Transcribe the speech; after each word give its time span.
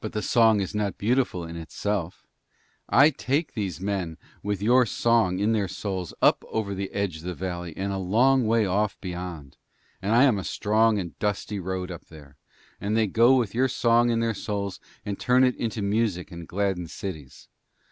But 0.00 0.12
the 0.12 0.22
song 0.22 0.60
is 0.60 0.72
not 0.72 0.98
beautiful 0.98 1.44
in 1.44 1.56
itself. 1.56 2.24
I 2.88 3.10
take 3.10 3.54
these 3.54 3.80
men 3.80 4.18
with 4.40 4.62
your 4.62 4.86
song 4.86 5.40
in 5.40 5.50
their 5.50 5.66
souls 5.66 6.14
up 6.22 6.44
over 6.46 6.76
the 6.76 6.92
edge 6.92 7.16
of 7.16 7.22
the 7.24 7.34
valley 7.34 7.76
and 7.76 7.92
a 7.92 7.98
long 7.98 8.46
way 8.46 8.66
off 8.66 8.96
beyond, 9.00 9.56
and 10.00 10.14
I 10.14 10.22
am 10.22 10.38
a 10.38 10.44
strong 10.44 11.00
and 11.00 11.18
dusty 11.18 11.58
road 11.58 11.90
up 11.90 12.04
there, 12.04 12.36
and 12.80 12.96
they 12.96 13.08
go 13.08 13.34
with 13.34 13.52
your 13.52 13.66
song 13.66 14.10
in 14.10 14.20
their 14.20 14.32
souls 14.32 14.78
and 15.04 15.18
turn 15.18 15.42
it 15.42 15.56
into 15.56 15.82
music 15.82 16.30
and 16.30 16.46
gladden 16.46 16.86
cities. 16.86 17.48